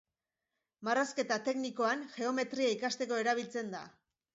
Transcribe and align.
Marrazketa 0.87 1.39
teknikoan 1.49 2.03
geometria 2.19 2.77
ikasteko 2.79 3.25
erabiltzen 3.25 3.77
da. 3.79 3.89